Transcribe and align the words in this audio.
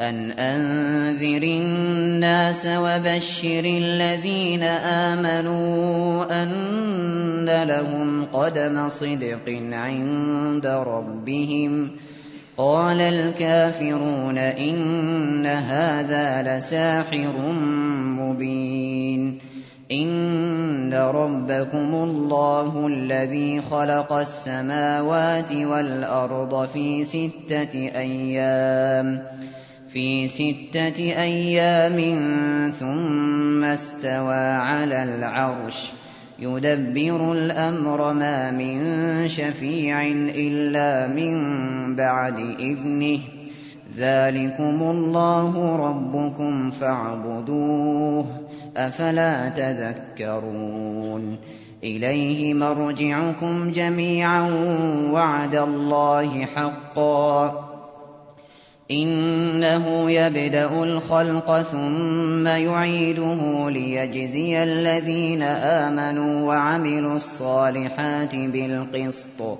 أن 0.00 0.30
أنذر 0.30 1.42
الناس 1.42 2.66
وبشر 2.66 3.64
الذين 3.64 4.62
آمنوا 5.12 6.42
أن 6.42 7.62
لهم 7.62 8.24
قدم 8.24 8.88
صدق 8.88 9.62
عند 9.72 10.66
ربهم 10.66 11.90
قال 12.56 13.00
الكافرون 13.00 14.38
إن 14.38 15.46
هذا 15.46 16.42
لساحر 16.42 17.52
مبين 18.18 19.38
إن 19.92 20.94
ربكم 20.94 21.94
الله 21.94 22.86
الذي 22.86 23.60
خلق 23.60 24.12
السماوات 24.12 25.52
والأرض 25.52 26.68
في 26.68 27.04
ستة 27.04 27.74
أيام 27.74 29.22
في 29.94 30.28
ستة 30.28 30.98
أيام 31.22 31.98
ثم 32.70 33.64
استوى 33.64 34.34
على 34.34 35.02
العرش. 35.02 35.92
يدبر 36.38 37.32
الأمر 37.32 38.12
ما 38.12 38.50
من 38.50 39.28
شفيع 39.28 40.02
إلا 40.34 41.06
من 41.06 41.34
بعد 41.96 42.38
إذنه. 42.38 43.18
ذلكم 43.96 44.82
الله 44.82 45.76
ربكم 45.76 46.70
فاعبدوه 46.70 48.26
أفلا 48.76 49.48
تذكرون. 49.48 51.36
إليه 51.84 52.54
مرجعكم 52.54 53.72
جميعا 53.72 54.50
وعد 55.10 55.54
الله 55.54 56.44
حقا. 56.44 57.73
إنه 58.90 60.10
يبدأ 60.10 60.82
الخلق 60.82 61.62
ثم 61.62 62.46
يعيده 62.46 63.70
ليجزي 63.70 64.62
الذين 64.62 65.42
آمنوا 65.42 66.46
وعملوا 66.46 67.16
الصالحات 67.16 68.36
بالقسط. 68.36 69.58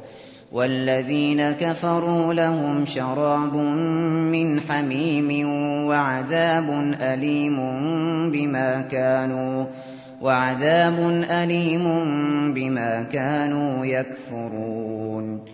والذين 0.53 1.53
كفروا 1.53 2.35
لهم 2.35 2.87
شراب 2.87 3.57
من 3.57 4.61
حميم 4.61 5.49
وعذاب 5.89 6.95
أليم 7.01 7.57
بما 8.31 8.81
كانوا 8.81 9.67
وعذاب 10.23 11.25
أليم 11.31 11.85
بما 12.55 13.03
كانوا 13.13 13.87
يكفرون. 13.87 15.54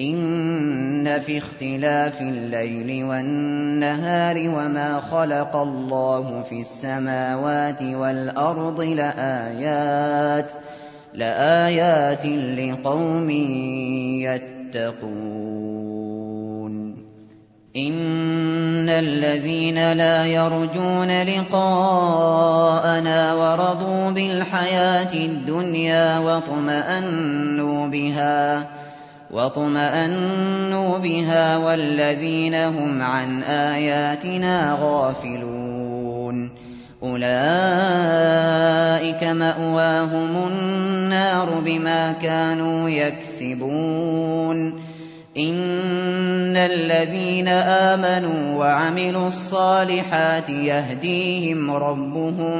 إن 0.00 1.20
في 1.20 1.38
اختلاف 1.38 2.20
الليل 2.20 3.04
والنهار 3.04 4.36
وما 4.38 5.00
خلق 5.00 5.56
الله 5.56 6.42
في 6.42 6.60
السماوات 6.60 7.82
والأرض 7.82 8.80
لآيات 8.80 10.52
لآيات 11.14 12.26
لقوم 12.26 13.30
يتقون. 14.70 15.74
إن 17.76 18.88
الذين 18.88 19.92
لا 19.92 20.26
يرجون 20.26 21.22
لقاءنا 21.22 22.54
ورضوا 23.34 24.10
بالحياة 24.10 25.14
الدنيا 25.14 26.18
واطمأنوا 26.18 27.88
بها 27.88 28.66
واطمأنوا 29.34 30.98
بها 30.98 31.56
والذين 31.56 32.54
هم 32.54 33.02
عن 33.02 33.42
آياتنا 33.42 34.78
غافلون 34.80 36.50
أولئك 37.02 37.24
مأواهم 39.24 40.46
النار 40.46 41.60
بما 41.66 42.12
كانوا 42.12 42.90
يكسبون 42.90 44.84
إن 45.36 46.56
الذين 46.56 47.48
آمنوا 47.48 48.58
وعملوا 48.58 49.26
الصالحات 49.26 50.50
يهديهم 50.50 51.70
ربهم 51.70 52.56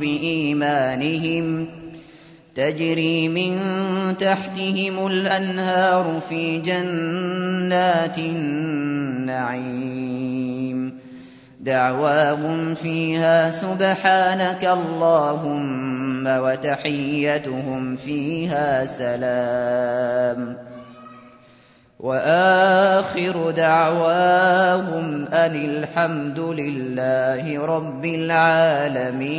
بإيمانهم 0.00 1.68
تجري 2.58 3.28
من 3.28 3.58
تحتهم 4.18 5.06
الأنهار 5.06 6.20
في 6.28 6.60
جنات 6.60 8.18
النعيم. 8.18 9.78
دعواهم 11.60 12.74
فيها 12.74 13.50
سبحانك 13.50 14.64
اللهم 14.64 16.26
وتحيتهم 16.26 17.96
فيها 17.96 18.84
سلام. 18.84 20.56
وآخر 22.00 23.50
دعواهم 23.50 25.26
أن 25.26 25.54
الحمد 25.54 26.38
لله 26.38 27.66
رب 27.66 28.04
العالمين. 28.04 29.38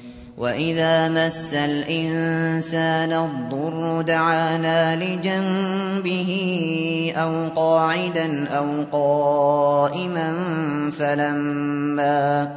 وإذا 0.41 1.09
مس 1.09 1.53
الإنسان 1.53 3.13
الضر 3.13 4.01
دعانا 4.01 4.95
لجنبه 4.95 6.31
أو 7.15 7.47
قاعدا 7.55 8.47
أو 8.47 8.65
قائما 8.91 10.33
فلما 10.99 12.51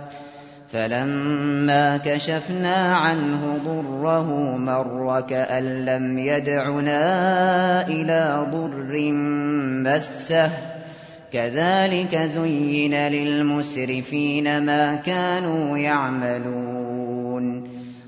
فلما 0.72 1.96
كشفنا 1.96 2.96
عنه 2.96 3.58
ضره 3.64 4.56
مر 4.56 5.20
كأن 5.20 5.84
لم 5.84 6.18
يدعنا 6.18 7.02
إلى 7.88 8.46
ضر 8.52 9.12
مسه 9.84 10.50
كذلك 11.32 12.16
زين 12.16 12.94
للمسرفين 12.94 14.62
ما 14.62 14.96
كانوا 14.96 15.78
يعملون 15.78 16.83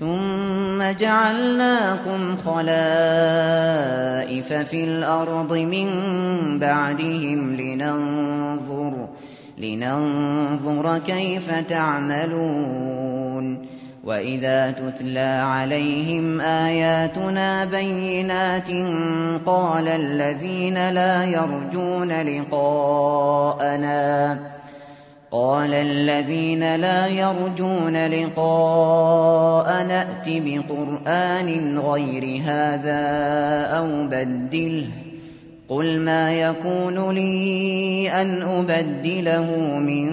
ثم 0.00 0.82
جعلناكم 0.98 2.36
خلائف 2.36 2.92
في 4.52 4.84
الأرض 4.84 5.52
من 5.52 5.88
بعدهم 6.58 7.56
لننظر 7.56 9.08
لننظر 9.58 10.98
كيف 10.98 11.50
تعملون. 11.68 12.96
وإذا 14.06 14.70
تتلى 14.70 15.42
عليهم 15.44 16.40
آياتنا 16.40 17.64
بينات 17.64 18.70
قال 19.46 19.88
الذين 19.88 20.90
لا 20.90 21.24
يرجون 21.24 22.12
لقاءنا 22.22 23.76
قال 25.30 25.74
الذين 25.74 26.76
لا 26.76 27.06
يرجون 27.06 28.06
لقاء 28.06 29.84
نأت 29.84 30.26
بقرآن 30.26 31.78
غير 31.78 32.42
هذا 32.44 33.02
أو 33.78 34.06
بدله 34.06 34.86
قل 35.68 36.00
ما 36.00 36.32
يكون 36.32 37.10
لي 37.10 38.10
أن 38.10 38.42
أبدله 38.42 39.78
من 39.78 40.08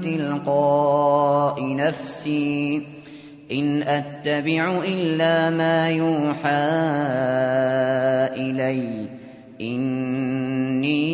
تلقاء 0.00 1.76
نفسي 1.76 2.82
إن 3.52 3.82
أتبع 3.82 4.80
إلا 4.84 5.50
ما 5.50 5.90
يوحى 5.90 6.64
إلي 8.36 9.08
إني 9.60 11.04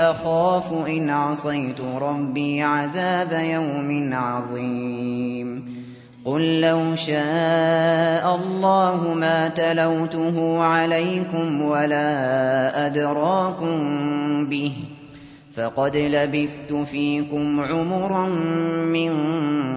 أخاف 0.00 0.72
إن 0.88 1.10
عصيت 1.10 1.80
ربي 2.00 2.62
عذاب 2.62 3.32
يوم 3.32 4.14
عظيم 4.14 5.76
قل 6.24 6.60
لو 6.60 6.96
شاء 6.96 8.34
الله 8.34 9.14
ما 9.14 9.48
تلوته 9.48 10.62
عليكم 10.62 11.62
ولا 11.62 12.86
أدراكم 12.86 13.78
به 14.46 14.72
فقد 15.54 15.96
لبثت 15.96 16.72
فيكم 16.72 17.60
عمرا 17.60 18.28
من 18.84 19.12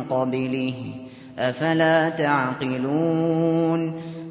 قبله 0.10 0.74
أفلا 1.40 2.10
تعقلون 2.10 3.94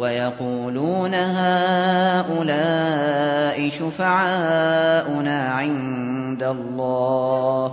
ويقولون 0.00 1.14
هؤلاء 1.14 2.48
شفعاؤنا 3.68 5.48
عند 5.50 6.42
الله 6.42 7.72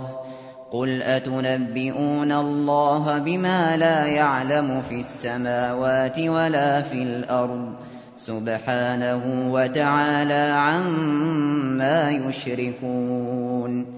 قل 0.70 1.02
أتنبئون 1.02 2.32
الله 2.32 3.18
بما 3.18 3.76
لا 3.76 4.06
يعلم 4.06 4.80
في 4.80 4.94
السماوات 4.94 6.18
ولا 6.18 6.82
في 6.82 7.02
الأرض 7.02 7.72
سبحانه 8.16 9.52
وتعالى 9.52 10.52
عما 10.56 12.10
يشركون 12.10 13.97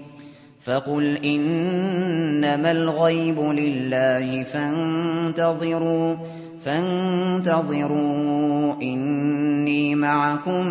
فقل 0.65 1.17
إنما 1.25 2.71
الغيب 2.71 3.39
لله 3.39 4.43
فانتظروا 4.43 6.15
فانتظروا 6.65 8.01
إني 8.81 9.95
معكم 9.95 10.67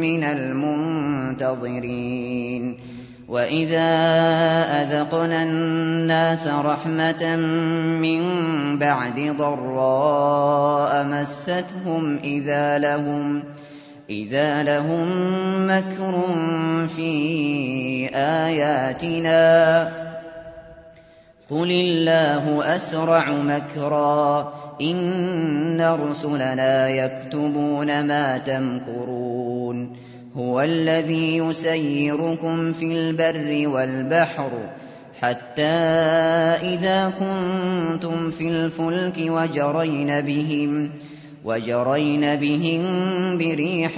من 0.00 0.24
المنتظرين. 0.24 1.76
وإذا 3.28 3.90
أذقنا 4.82 5.42
الناس 5.42 6.48
رحمة 6.48 7.36
من 8.00 8.22
بعد 8.78 9.36
ضراء 9.38 11.04
مستهم 11.04 12.16
إذا 12.24 12.78
لهم 12.78 13.42
إذا 14.10 14.62
لهم 14.62 15.08
مكر 15.66 16.24
في 16.96 18.08
آياتنا 18.14 19.82
قل 21.50 21.70
الله 21.70 22.74
أسرع 22.74 23.30
مكرا 23.30 24.52
إن 24.80 25.80
رسلنا 26.00 26.88
يكتبون 26.88 28.06
ما 28.06 28.38
تمكرون 28.38 29.96
هو 30.36 30.60
الذي 30.60 31.36
يسيركم 31.36 32.72
في 32.72 32.84
البر 32.84 33.68
والبحر 33.68 34.50
حتى 35.20 35.62
إذا 36.62 37.12
كنتم 37.20 38.30
في 38.30 38.48
الفلك 38.48 39.16
وجرين 39.18 40.20
بهم 40.20 40.90
وجرين 41.46 42.36
بهم 42.36 42.82
بريح 43.38 43.94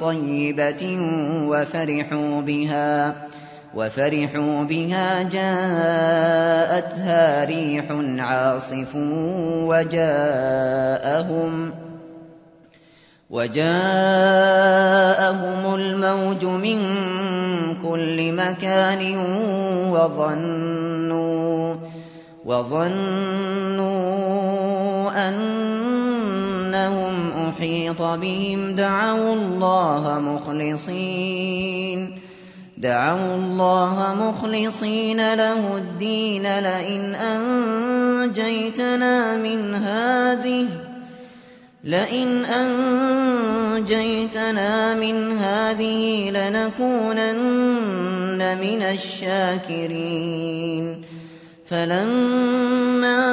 طيبة 0.00 0.98
وفرحوا 1.48 2.40
بها 2.40 3.14
وفرحوا 3.74 4.64
بها 4.64 5.22
جاءتها 5.22 6.34
ريح 7.44 7.84
عاصف 8.18 8.96
وجاءهم 9.68 11.52
وجاءهم 13.30 13.74
الموج 15.74 16.44
من 16.44 16.78
كل 17.82 18.32
مكان 18.32 19.16
وظنوا 19.92 21.74
وظنوا 22.44 23.92
أنهم 25.28 25.81
أحيط 27.62 28.02
بهم 28.02 28.74
دعوا 28.74 29.34
الله 29.34 30.18
مخلصين. 30.18 31.98
دعوا 32.78 33.34
الله 33.36 34.14
مخلصين 34.20 35.34
له 35.34 35.76
الدين 35.76 36.42
لئن 36.42 37.14
أنجيتنا 37.14 38.56
من 39.36 39.74
هذه 39.74 40.68
لئن 41.84 42.44
أنجيتنا 43.74 44.94
من 44.94 45.32
هذه 45.32 46.30
لنكونن 46.30 47.38
من 48.60 48.82
الشاكرين. 48.82 50.32
فلما 51.66 53.32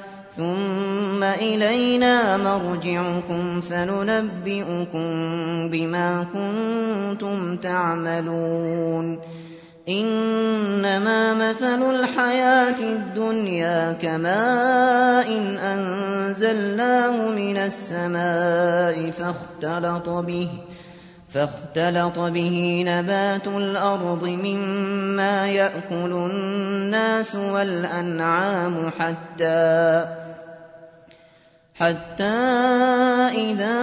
ثم 0.41 1.23
إلينا 1.23 2.37
مرجعكم 2.37 3.61
فننبئكم 3.61 5.09
بما 5.69 6.25
كنتم 6.33 7.55
تعملون. 7.57 9.19
إنما 9.89 11.33
مثل 11.33 11.95
الحياة 11.95 12.79
الدنيا 12.79 13.93
كماء 13.93 15.27
أنزلناه 15.63 17.29
من 17.29 17.57
السماء 17.57 19.11
فاختلط 19.11 20.09
به 20.09 20.49
فاختلط 21.33 22.19
به 22.19 22.83
نبات 22.87 23.47
الأرض 23.47 24.23
مما 24.23 25.47
يأكل 25.47 26.11
الناس 26.11 27.35
والأنعام 27.35 28.91
حتى 28.99 30.05
حتى 31.75 32.23
إذا 33.33 33.81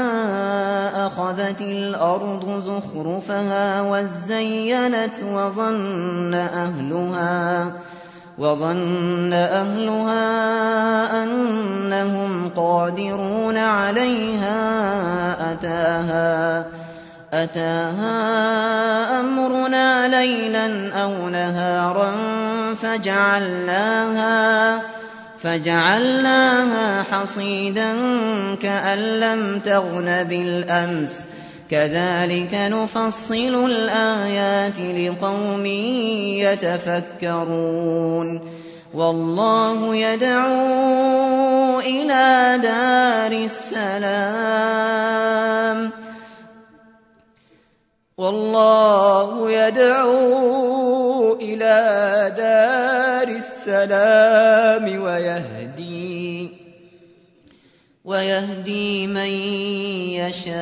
أخذت 0.95 1.61
الأرض 1.61 2.61
زخرفها 2.61 3.83
وزينت 3.83 5.23
وظن 5.33 6.35
أهلها 6.35 7.73
وظن 8.39 9.33
أهلها 9.33 10.23
أنهم 11.23 12.51
قادرون 12.57 13.57
عليها 13.57 14.59
أتاها 15.53 16.67
أتاها 17.33 19.21
أمرنا 19.21 20.09
ليلا 20.09 20.95
أو 21.03 21.29
نهارا 21.29 22.13
فجعلناها 22.75 24.39
فجعلناها 25.43 27.03
حصيدا 27.03 27.95
كأن 28.63 28.99
لم 28.99 29.59
تغن 29.59 30.25
بالأمس. 30.25 31.25
كذلك 31.71 32.55
نفصل 32.55 33.67
الآيات 33.67 34.81
لقوم 34.81 35.67
يتفكرون. 37.27 38.41
والله 38.95 39.97
يدعو 39.97 41.81
إلى 41.81 42.59
دار 42.63 43.33
السلام. 43.33 44.19
والله 48.19 49.51
يدعو 49.51 51.35
إلى 51.35 52.33
دار 52.39 53.08
السلام 53.69 55.03
ويهدي 55.03 56.51
ويهدي 58.05 59.07
من 59.07 59.31
يشاء 60.17 60.55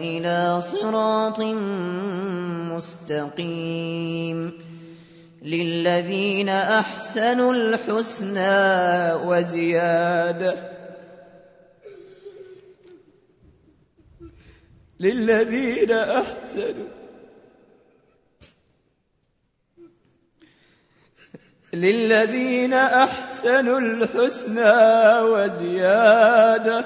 إلى 0.00 0.60
صراط 0.60 1.40
مستقيم 2.72 4.52
للذين 5.42 6.48
أحسنوا 6.48 7.52
الحسنى 7.52 9.12
وزيادة 9.28 10.54
للذين 15.00 15.92
أحسنوا 15.92 17.05
للذين 21.76 22.72
أحسنوا 22.72 23.80
الحسنى 23.80 25.20
وزيادة. 25.20 26.84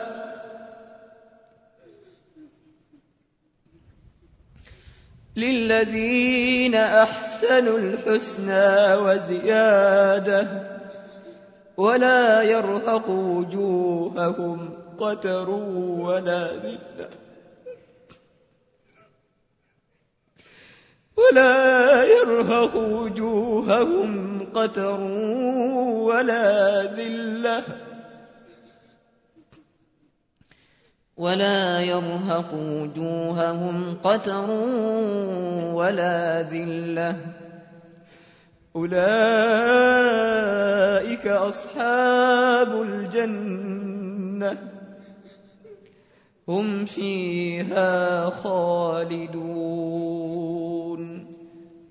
للذين 5.37 6.75
أحسنوا 6.75 7.79
الحسنى 7.79 8.95
وزيادة. 8.95 10.47
ولا 11.77 12.43
يرهق 12.43 13.11
وجوههم 13.11 14.79
قتر 14.99 15.51
ولا 15.51 16.53
ذلة. 16.55 17.09
ولا 21.17 22.05
يرهق 22.05 22.77
وجوههم 22.77 24.40
قتر 24.55 25.01
ولا 25.91 26.83
ذلة 26.85 27.63
ولا 31.17 31.81
يرهق 31.81 32.55
وجوههم 32.55 33.97
قتر 34.03 34.51
ولا 35.75 36.43
ذلة. 36.43 37.17
أولئك 38.77 38.97
أصحاب 41.27 42.83
الجنة. 42.83 44.59
هم 46.49 46.85
فيها 46.85 48.31
خالدون. 48.31 50.10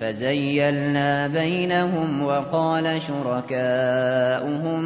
فزيلنا 0.00 1.28
بينهم 1.28 2.22
وقال 2.22 3.02
شركاؤهم 3.02 4.82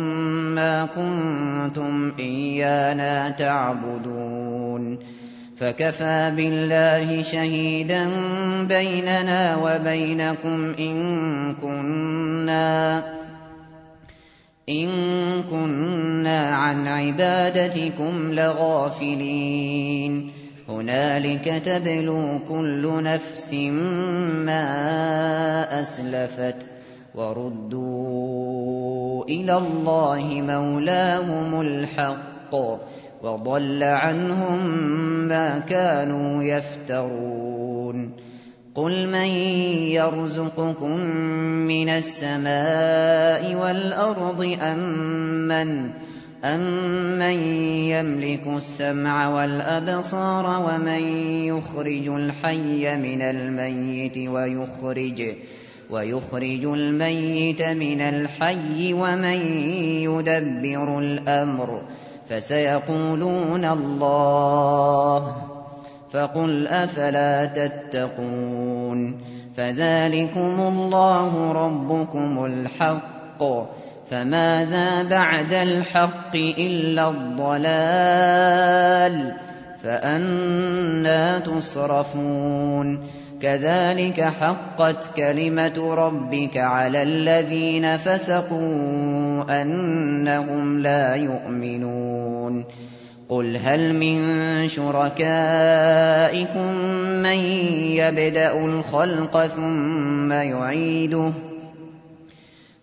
ما 0.54 0.86
كنتم 0.86 2.12
إيانا 2.18 3.30
تعبدون 3.30 4.98
فكفى 5.56 6.32
بالله 6.36 7.22
شهيدا 7.22 8.10
بيننا 8.68 9.56
وبينكم 9.56 10.74
إن 10.78 11.54
كنا 11.54 13.02
إن 14.68 14.88
كنا 15.50 16.56
عن 16.56 16.86
عبادتكم 16.86 18.34
لغافلين 18.34 20.38
هنالك 20.68 21.62
تبلو 21.64 22.38
كل 22.48 23.02
نفس 23.02 23.54
ما 24.44 25.80
أسلفت 25.80 26.56
وردوا 27.14 28.78
إلى 29.25 29.56
الله 29.56 30.42
مولاهم 30.42 31.60
الحق 31.60 32.54
وضل 33.22 33.82
عنهم 33.82 34.66
ما 35.28 35.58
كانوا 35.58 36.42
يفترون 36.42 38.12
قل 38.75 39.08
من 39.08 39.28
يرزقكم 39.96 40.96
من 41.66 41.88
السماء 41.88 43.54
والأرض 43.54 44.56
أم 44.62 44.78
من 45.48 45.90
أَمَّن 46.45 47.38
يَمْلِكُ 47.90 48.47
السَّمْعَ 48.47 49.28
وَالْأَبْصَارَ 49.28 50.47
وَمَن 50.71 51.02
يُخْرِجُ 51.50 52.09
الْحَيَّ 52.09 52.97
مِنَ 52.97 53.23
الْمَيِّتِ 53.23 54.18
وَيُخْرِجُ 54.28 55.35
وَيُخْرِجُ 55.90 56.64
الْمَيِّتَ 56.64 57.62
مِنَ 57.62 58.00
الْحَيِّ 58.00 58.92
وَمَن 58.92 59.40
يُدَبِّرُ 60.07 60.99
الْأَمْرَ 60.99 61.80
فَسَيَقُولُونَ 62.28 63.64
اللَّهُ 63.64 65.37
فَقُلْ 66.11 66.66
أَفَلَا 66.66 67.45
تَتَّقُونَ 67.45 69.21
فَذَلِكُمُ 69.57 70.61
اللَّهُ 70.61 71.52
رَبُّكُمُ 71.52 72.45
الْحَقُّ 72.45 73.42
فماذا 74.10 75.02
بعد 75.02 75.52
الحق 75.52 76.36
إلا 76.36 77.08
الضلال 77.10 78.52
فأنا 79.82 81.38
تصرفون 81.38 83.00
كذلك 83.42 84.20
حقت 84.20 85.16
كلمة 85.16 85.94
ربك 85.94 86.56
على 86.56 87.02
الذين 87.02 87.96
فسقوا 87.96 89.62
أنهم 89.62 90.82
لا 90.82 91.14
يؤمنون 91.14 92.64
قل 93.28 93.56
هل 93.56 93.94
من 93.94 94.68
شركائكم 94.68 95.12
من 97.22 97.38
يبدأ 97.98 98.64
الخلق 98.64 99.46
ثم 99.46 100.32
يعيده 100.32 101.32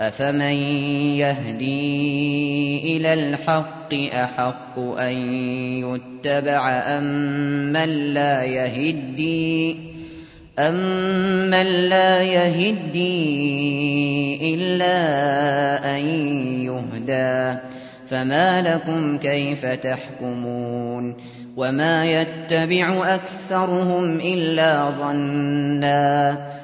أفمن 0.00 0.56
يهدي 1.22 2.96
إلى 2.96 3.14
الحق 3.14 3.94
أحق 3.94 4.78
أن 4.78 5.14
يتبع 5.84 6.70
أم 6.70 7.04
من 7.72 8.14
لا 8.14 8.44
يهدي 8.44 9.76
أمن 10.58 11.66
لا 11.66 12.22
يهدي 12.22 13.14
إلا 14.54 14.96
أن 15.96 16.06
يهدى 16.64 17.60
فما 18.08 18.62
لكم 18.62 19.18
كيف 19.18 19.66
تحكمون 19.66 21.16
وما 21.56 22.04
يتبع 22.04 23.14
أكثرهم 23.14 24.20
إلا 24.20 24.90
ظنا 24.90 26.36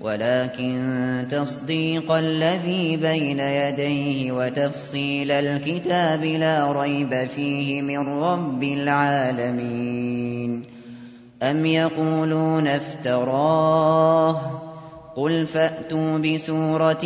ولكن 0.00 1.26
تصديق 1.30 2.12
الذي 2.12 2.96
بين 2.96 3.40
يديه 3.40 4.32
وتفصيل 4.32 5.30
الكتاب 5.30 6.24
لا 6.24 6.72
ريب 6.72 7.26
فيه 7.26 7.82
من 7.82 8.08
رب 8.08 8.62
العالمين. 8.62 10.62
أم 11.42 11.66
يقولون 11.66 12.66
افتراه؟ 12.66 14.40
قل 15.16 15.46
فأتوا 15.46 16.18
بسورة 16.18 17.04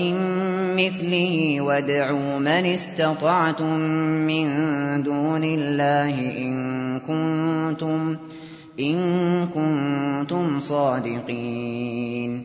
مثله 0.76 1.60
وادعوا 1.60 2.38
من 2.38 2.48
استطعتم 2.48 3.78
من 4.28 4.46
دون 5.02 5.44
الله 5.44 6.38
إن 6.38 7.00
كنتم 7.00 8.16
إن 8.80 9.46
كنتم 9.46 10.60
صادقين. 10.60 12.44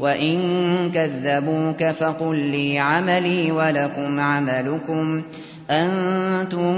وإن 0.00 0.90
كذبوك 0.90 1.84
فقل 1.84 2.36
لي 2.36 2.78
عملي 2.78 3.52
ولكم 3.52 4.20
عملكم 4.20 5.22
أنتم 5.70 6.76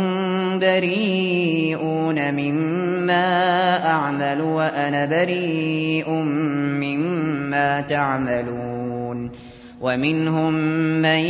بريئون 0.58 2.34
مما 2.34 3.86
أعمل 3.86 4.40
وأنا 4.40 5.06
بريء 5.06 6.10
مما 6.80 7.80
تعملون 7.80 9.30
ومنهم 9.80 10.54
من 11.02 11.24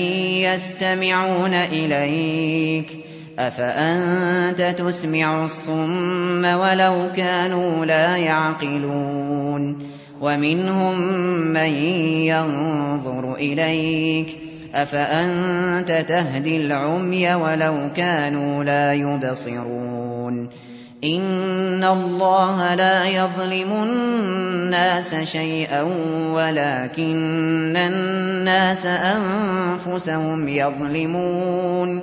يستمعون 0.44 1.54
إليك 1.54 2.90
أفأنت 3.38 4.62
تسمع 4.78 5.44
الصم 5.44 6.44
ولو 6.44 7.08
كانوا 7.16 7.84
لا 7.84 8.16
يعقلون 8.16 9.78
ومنهم 10.22 11.00
من 11.52 11.72
ينظر 12.30 13.34
إليك 13.34 14.36
أفأنت 14.74 16.04
تهدي 16.08 16.56
العمي 16.56 17.34
ولو 17.34 17.90
كانوا 17.96 18.64
لا 18.64 18.92
يبصرون 18.92 20.48
إن 21.04 21.84
الله 21.84 22.74
لا 22.74 23.04
يظلم 23.04 23.72
الناس 23.72 25.14
شيئا 25.14 25.82
ولكن 26.32 27.76
الناس 27.76 28.86
أنفسهم 28.86 30.48
يظلمون 30.48 32.02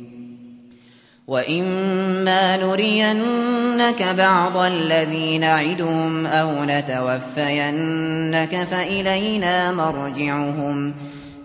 وإما 1.31 2.57
نرينك 2.57 4.03
بعض 4.17 4.57
الذي 4.57 5.37
نعدهم 5.37 6.27
أو 6.27 6.63
نتوفينك 6.63 8.63
فإلينا 8.63 9.71
مرجعهم 9.71 10.93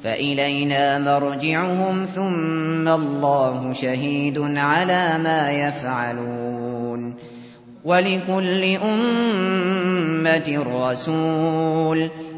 فإلينا 0.02 0.98
مرجعهم 0.98 2.04
ثم 2.04 2.88
الله 2.88 3.72
شهيد 3.72 4.38
على 4.56 5.18
ما 5.18 5.50
يفعلون 5.50 7.14
ولكل 7.84 8.78
أمة 8.84 10.64
رسول 10.66 12.10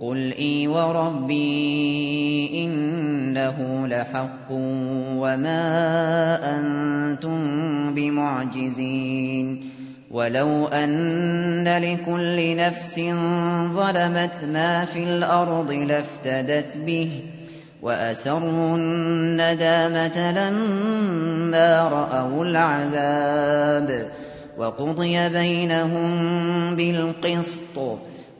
قل 0.00 0.32
إي 0.32 0.68
وربي 0.68 2.50
إنه 2.64 3.86
لحق 3.86 4.50
وما 4.50 5.60
أنتم 6.58 7.40
بمعجزين 7.94 9.70
ولو 10.10 10.66
أن 10.66 11.68
لكل 11.68 12.56
نفس 12.56 13.00
ظلمت 13.72 14.44
ما 14.52 14.84
في 14.84 15.02
الأرض 15.04 15.72
لافتدت 15.72 16.76
به 16.76 17.10
وأسروا 17.82 18.76
الندامة 18.76 20.32
لما 20.32 21.88
رأوا 21.88 22.44
العذاب 22.44 24.10
وقضي 24.58 25.28
بينهم 25.28 26.76
بالقسط 26.76 27.78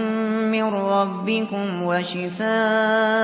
من 0.52 0.64
ربكم 0.64 1.82
وشفاء 1.82 3.16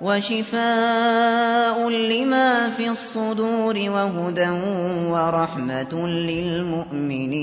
وشفاء 0.00 1.88
لما 1.88 2.68
في 2.68 2.88
الصدور 2.88 3.74
وهدى 3.90 4.50
ورحمة 5.10 6.06
للمؤمنين 6.06 7.42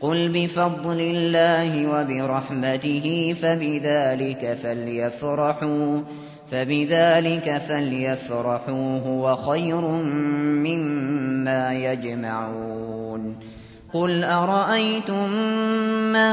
قل 0.00 0.28
بفضل 0.28 1.00
الله 1.00 1.86
وبرحمته 1.86 3.36
فبذلك 3.42 4.54
فليفرحوا 4.62 6.00
فبذلك 6.50 7.58
فليفرحوا 7.58 8.98
هو 8.98 9.36
خير 9.36 9.80
مما 10.66 11.72
يجمعون 11.74 13.38
قل 13.92 14.24
أرأيتم 14.24 15.30
ما 16.12 16.32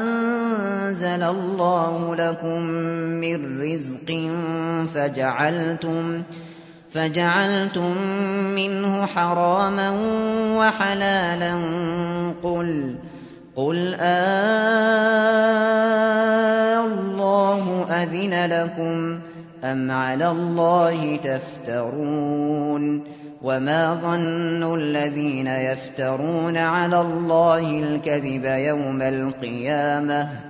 أنزل 0.00 1.22
الله 1.22 2.16
لكم 2.16 2.60
من 3.20 3.60
رزق 3.60 4.30
فجعلتم 4.94 6.22
فجعلتم 6.22 6.22
منه 8.54 9.06
حراما 9.06 9.90
وحلالا 10.58 11.54
قل 12.42 12.94
قل 13.56 13.94
آلله 13.94 15.20
أذن 17.90 18.46
لكم 18.46 19.20
أم 19.64 19.90
على 19.90 20.28
الله 20.28 21.16
تفترون 21.16 23.04
وما 23.42 23.94
ظن 23.94 24.74
الذين 24.74 25.46
يفترون 25.46 26.56
على 26.56 27.00
الله 27.00 27.70
الكذب 27.70 28.44
يوم 28.44 29.02
القيامة 29.02 30.49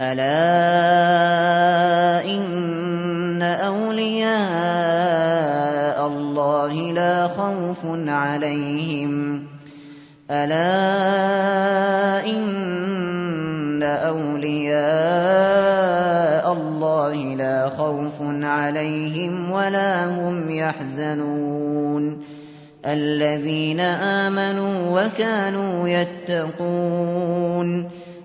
ألا 0.00 0.24
إن 2.24 3.42
أولياء 3.42 4.30
الله 6.06 6.92
لا 6.92 7.28
خوف 7.28 7.78
عليهم. 8.08 9.42
ألا 10.30 12.26
إن 12.26 13.82
أولياء 13.82 16.52
الله 16.52 17.14
لا 17.14 17.68
خوف 17.68 18.22
عليهم 18.42 19.50
ولا 19.50 20.06
هم 20.06 20.50
يحزنون. 20.50 22.22
الذين 22.86 23.80
آمنوا 23.80 25.02
وكانوا 25.02 25.88
يتقون. 25.88 27.90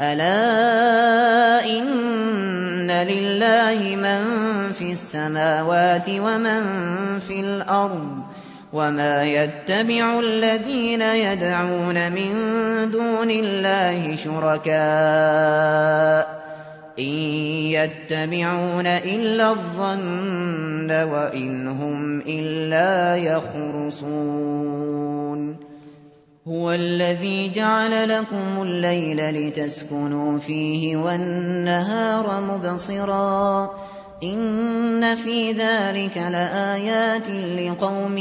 ألا 0.00 1.66
إن 1.66 2.90
لله 2.90 3.96
من 3.96 4.22
في 4.72 4.92
السماوات 4.92 6.08
ومن 6.08 6.62
في 7.18 7.40
الأرض 7.40 8.18
وما 8.72 9.24
يتبع 9.24 10.20
الذين 10.20 11.02
يدعون 11.02 12.12
من 12.12 12.30
دون 12.90 13.30
الله 13.30 14.16
شركاء 14.16 14.78
إن 16.98 17.14
يتبعون 17.74 18.86
إلا 18.86 19.50
الظن 19.50 20.90
وإن 20.90 21.68
هم 21.68 22.20
إلا 22.20 23.16
يخرصون 23.16 25.17
هو 26.50 26.72
الذي 26.72 27.48
جعل 27.48 28.08
لكم 28.08 28.62
الليل 28.62 29.48
لتسكنوا 29.48 30.38
فيه 30.38 30.96
والنهار 30.96 32.40
مبصرا. 32.40 33.70
إِنَّ 34.22 35.14
فِي 35.14 35.52
ذَٰلِكَ 35.52 36.18
لَآيَاتٍ 36.18 37.30
لِّقَوْمٍ 37.30 38.18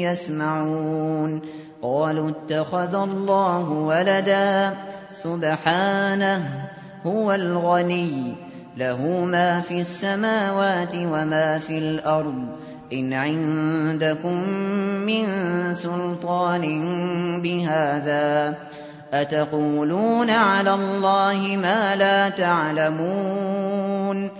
يَسْمَعُونَ. 0.00 1.40
قَالُوا 1.82 2.30
اتَّخَذَ 2.30 2.94
اللَّهُ 2.94 3.70
وَلَدًا. 3.70 4.74
سُبْحَانَهُ 5.08 6.38
ۖ 6.38 7.06
هُوَ 7.06 7.34
الْغَنِيُّ 7.34 8.34
ۖ. 8.34 8.55
لَهُ 8.76 9.24
مَا 9.24 9.60
فِي 9.60 9.80
السَّمَاوَاتِ 9.80 10.94
وَمَا 10.94 11.58
فِي 11.58 11.78
الْأَرْضِ 11.78 12.34
ۚ. 12.34 12.92
إِنْ 12.92 13.12
عِندَكُم 13.12 14.42
مِّن 15.06 15.26
سُلْطَانٍ 15.74 16.62
بِهَٰذَا 17.42 18.52
ۚ 18.52 18.56
أَتَقُولُونَ 19.14 20.30
عَلَى 20.30 20.74
اللَّهِ 20.74 21.56
مَا 21.56 21.96
لَا 21.96 22.28
تَعْلَمُونَ. 22.28 24.30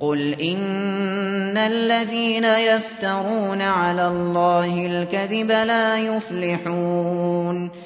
قُلْ 0.00 0.34
إِنَّ 0.40 1.56
الَّذِينَ 1.56 2.44
يَفْتَرُونَ 2.44 3.62
عَلَى 3.62 4.08
اللَّهِ 4.08 4.86
الْكَذِبَ 4.86 5.50
لَا 5.50 5.98
يُفْلِحُونَ. 5.98 7.85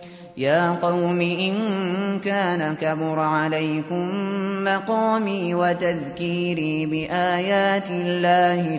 إِن 1.21 1.55
كَانَ 2.19 2.75
كَبُرَ 2.75 3.19
عَلَيْكُم 3.19 4.09
مَّقَامِي 4.63 5.55
وَتَذْكِيرِي 5.55 6.85
بِآيَاتِ 6.85 7.89
اللَّهِ 7.91 8.77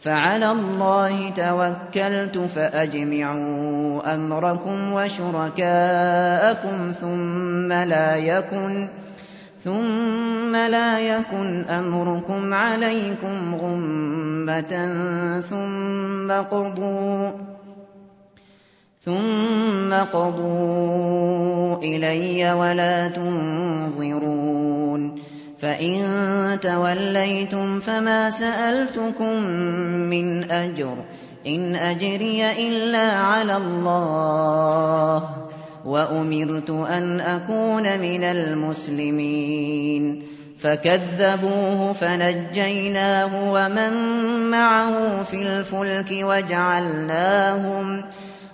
فَعَلَى 0.00 0.52
اللَّهِ 0.52 1.30
تَوَكَّلْتُ 1.30 2.38
فَأَجْمِعُوا 2.48 4.14
أَمْرَكُمْ 4.14 4.92
وَشُرَكَاءَكُمْ 4.92 6.92
ثُمَّ 9.64 10.56
لَا 10.56 11.00
يَكُنْ 11.00 11.64
أَمْرُكُمْ 11.70 12.54
عَلَيْكُمْ 12.54 13.54
غُمَّةً 13.54 14.88
ثُمَّ 15.40 16.32
قُضُوا 16.32 17.30
إِلَيَّ 21.82 22.52
وَلَا 22.52 23.08
تُنظِرُونِ 23.08 25.02
فَإِن 25.60 25.96
تَوَلَّيْتُمْ 26.62 27.80
فَمَا 27.80 28.30
سَأَلْتُكُم 28.30 29.42
مِّنْ 30.12 30.50
أَجْرٍ 30.50 30.94
ۖ 30.96 30.98
إِنْ 31.46 31.76
أَجْرِيَ 31.76 32.68
إِلَّا 32.68 33.08
عَلَى 33.16 33.56
اللَّهِ 33.56 35.24
وَأُمِرْتُ 35.84 36.70
أَنْ 36.70 37.20
أَكُونَ 37.20 37.98
مِنَ 37.98 38.24
الْمُسْلِمِينَ 38.24 40.22
فَكَذَّبُوهُ 40.60 41.92
فَنَجَّيْنَاهُ 41.92 43.52
وَمَن 43.52 43.92
مَّعَهُ 44.50 45.22
فِي 45.22 45.42
الْفُلْكِ 45.42 46.10
وَجَعَلْنَاهُمْ 46.22 48.04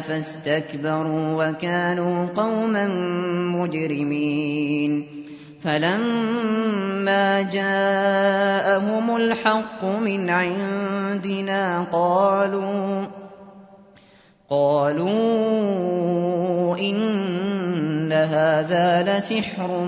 فَاسْتَكْبَرُوا 0.00 1.44
وَكَانُوا 1.44 2.26
قَوْمًا 2.26 2.86
مُّجْرِمِينَ. 3.54 5.06
فَلَمَّا 5.62 7.42
جَاءَهُمُ 7.42 9.16
الْحَقُّ 9.16 9.84
مِنْ 9.84 10.30
عِندِنَا 10.30 11.80
قَالُوا 14.50 16.76
إِنَّ 16.78 18.12
هَٰذَا 18.12 19.18
لَسِحْرٌ 19.18 19.84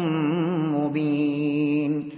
مُّبِينٌ. 0.78 2.17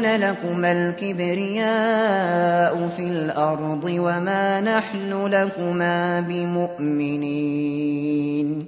لَكُمَا 0.00 0.72
الْكِبْرِيَاءُ 0.72 2.88
فِي 2.96 3.02
الْأَرْضِ 3.02 3.84
وَمَا 3.84 4.60
نَحْنُ 4.60 5.26
لَكُمَا 5.26 6.20
بِمُؤْمِنِينَ. 6.20 8.66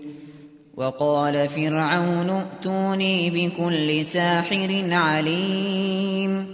وَقَالَ 0.77 1.49
فِرْعَوْنُ 1.49 2.31
ائْتُونِي 2.31 3.31
بِكُلِّ 3.31 4.05
سَاحِرٍ 4.05 4.89
عَلِيمٍ. 4.93 6.47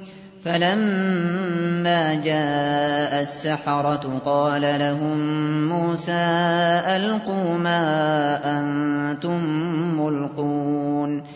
فَلَمَّا 0.45 2.15
جَاءَ 2.15 3.21
السَّحَرَةُ 3.21 4.21
قَالَ 4.25 4.63
لَهُم 4.63 5.19
مُّوسَىٰ 5.69 6.83
أَلْقُوا 6.87 7.59
مَا 7.59 8.41
أَنتُم 8.45 9.45
مُّلْقُونَ. 10.01 11.36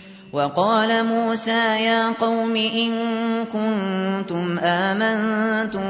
وقال 0.33 1.05
موسى 1.05 1.83
يا 1.83 2.13
قوم 2.13 2.55
إن 2.55 2.91
كنتم 3.45 4.59
آمنتم 4.59 5.81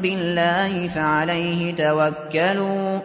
بالله 0.00 0.88
فعليه 0.88 1.74
توكلوا 1.74 3.00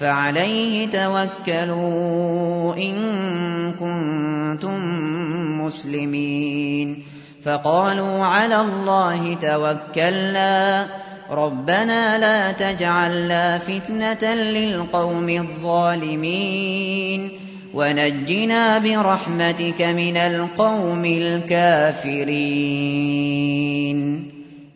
فعليه 0.00 0.90
توكلوا 0.90 2.76
إن 2.76 2.96
كنتم 3.72 4.80
مسلمين. 5.62 7.02
فقالوا 7.44 8.24
على 8.24 8.60
الله 8.60 9.34
توكلنا 9.34 10.86
ربنا 11.30 12.18
لا 12.18 12.52
تجعلنا 12.52 13.58
فتنة 13.58 14.34
للقوم 14.34 15.28
الظالمين. 15.28 17.30
ونجنا 17.76 18.78
برحمتك 18.78 19.82
من 19.82 20.16
القوم 20.16 21.04
الكافرين. 21.04 22.56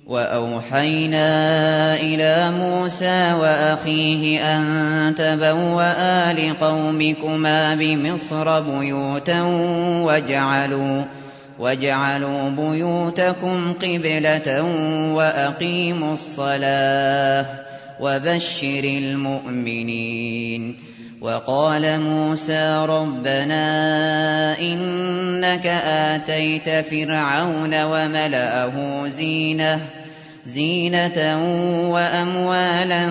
وأوحينا 0.07 1.27
إلى 2.01 2.51
موسى 2.59 3.33
وأخيه 3.33 4.41
أن 4.57 5.15
تبوأ 5.15 6.33
لقومكما 6.33 7.75
بمصر 7.75 8.61
بيوتا 8.61 9.43
وجعلوا 10.05 11.03
واجعلوا 11.59 12.49
بيوتكم 12.51 13.73
قبلة 13.73 14.63
وأقيموا 15.15 16.15
الصلاة 16.15 17.47
وبشر 18.01 18.85
المؤمنين. 18.85 20.77
وقال 21.21 22.01
موسى 22.01 22.87
ربنا 22.89 23.61
إنك 24.59 25.67
آتيت 25.85 26.69
فرعون 26.69 27.83
وملأه 27.83 29.07
زينة 29.07 29.81
زينة 30.47 31.39
وأموالا 31.91 33.09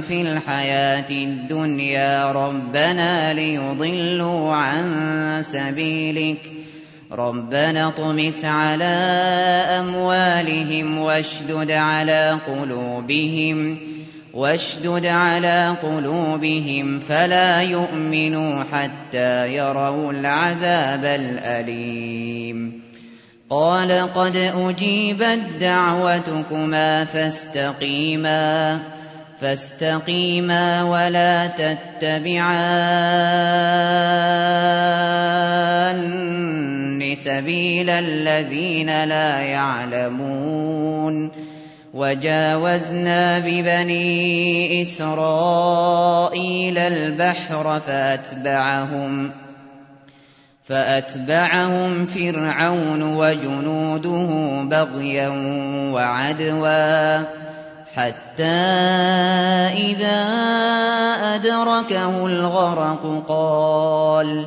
في 0.00 0.22
الحياة 0.22 1.10
الدنيا. 1.10 2.32
ربنا 2.32 3.34
ليضلوا 3.34 4.54
عن 4.54 5.38
سبيلك. 5.42 6.38
ربنا 7.12 7.88
اطمس 7.88 8.44
على 8.44 8.84
أموالهم 9.80 10.98
واشدد 10.98 11.70
على 11.70 12.38
قلوبهم. 12.46 13.95
واشدد 14.36 15.06
على 15.06 15.76
قلوبهم 15.82 17.00
فلا 17.00 17.60
يؤمنوا 17.60 18.64
حتى 18.64 19.54
يروا 19.54 20.12
العذاب 20.12 21.04
الأليم. 21.04 22.82
قال 23.50 24.12
قد 24.14 24.36
أجيبت 24.36 25.40
دعوتكما 25.60 27.04
فاستقيما 27.04 28.80
فاستقيما 29.40 30.82
ولا 30.82 31.46
تتبعان 31.46 32.56
سبيل 37.16 37.90
الذين 37.90 39.04
لا 39.04 39.40
يعلمون. 39.40 41.30
وجاوزنا 41.96 43.38
ببني 43.38 44.82
إسرائيل 44.82 46.78
البحر 46.78 47.80
فأتبعهم 47.80 49.32
فأتبعهم 50.64 52.06
فرعون 52.06 53.02
وجنوده 53.02 54.28
بغيا 54.62 55.28
وعدوا 55.92 57.24
حتى 57.94 58.44
إذا 59.72 60.22
أدركه 61.34 62.26
الغرق 62.26 63.24
قال 63.28 64.46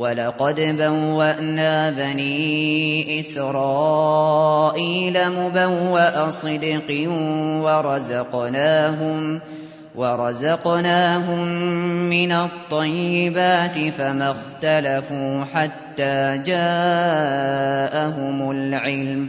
ولقد 0.00 0.60
بوأنا 0.60 1.90
بني 1.90 3.20
إسرائيل 3.20 5.30
مبوأ 5.30 6.30
صدق 6.30 7.08
ورزقناهم 7.64 9.40
ورزقناهم 9.94 11.48
من 12.08 12.32
الطيبات 12.32 13.78
فما 13.78 14.30
اختلفوا 14.30 15.44
حتى 15.44 16.42
جاءهم 16.46 18.50
العلم 18.50 19.28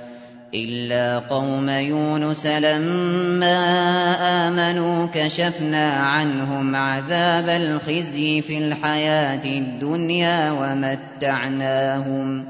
إلا 0.53 1.19
قوم 1.19 1.69
يونس 1.69 2.45
لما 2.45 3.57
آمنوا 4.47 5.07
كشفنا 5.13 5.93
عنهم 5.93 6.75
عذاب 6.75 7.49
الخزي 7.49 8.41
في 8.41 8.57
الحياة 8.57 9.45
الدنيا 9.45 10.51
ومتعناهم 10.51 12.45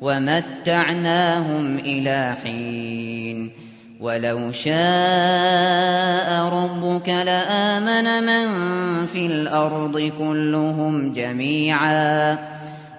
ومتعناهم 0.00 1.76
إلى 1.76 2.36
حين. 2.44 3.50
ولو 4.00 4.52
شاء 4.52 4.76
ربك 6.44 7.08
لآمن 7.08 8.22
من 8.22 8.46
في 9.06 9.26
الأرض 9.26 10.12
كلهم 10.18 11.12
جميعا. 11.12 12.55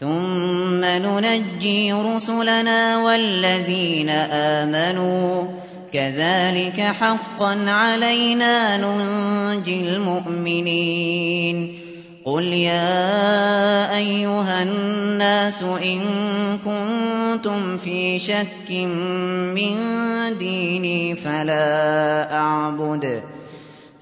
ثم 0.00 0.84
ننجي 0.84 1.92
رسلنا 1.92 3.04
والذين 3.04 4.08
آمنوا. 4.08 5.44
كذلك 5.92 6.80
حقا 6.80 7.70
علينا 7.70 8.76
ننجي 8.76 9.80
المؤمنين. 9.80 11.78
قل 12.24 12.42
يا 12.42 13.96
أيها 13.96 14.62
الناس 14.62 15.62
إن 15.62 16.00
كنتم 16.64 17.76
في 17.76 18.18
شك 18.18 18.70
من 19.54 19.74
ديني 20.38 21.14
فلا 21.14 22.34
أعبد. 22.34 23.22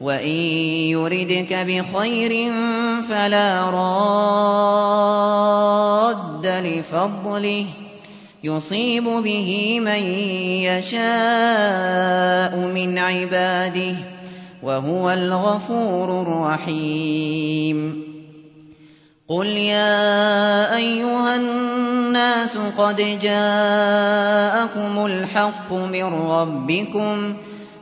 وإن 0.00 0.36
يردك 0.90 1.54
بخير 1.54 2.52
فلا 3.02 3.70
راد 3.70 4.96
لفضله 6.46 7.66
يصيب 8.44 9.04
به 9.04 9.80
من 9.80 10.02
يشاء 10.68 12.56
من 12.56 12.98
عباده 12.98 13.96
وهو 14.62 15.10
الغفور 15.10 16.22
الرحيم 16.22 18.06
قل 19.28 19.46
يا 19.46 20.76
أيها 20.76 21.36
الناس 21.36 22.56
قد 22.56 22.96
جاءكم 23.22 25.06
الحق 25.06 25.72
من 25.72 26.04
ربكم 26.04 27.34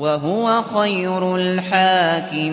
وهو 0.00 0.62
خير 0.62 1.36
الحاكمين. 1.36 2.50